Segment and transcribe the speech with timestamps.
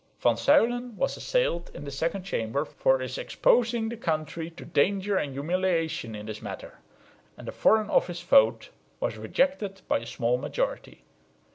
[0.19, 5.15] Van Zuylen was assailed in the Second Chamber for his exposing the country to danger
[5.15, 6.79] and humiliation in this matter;
[7.37, 11.03] and the Foreign Office vote was rejected by a small majority.